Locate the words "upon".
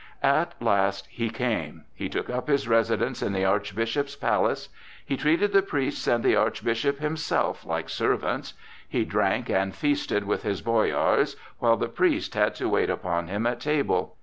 12.89-13.27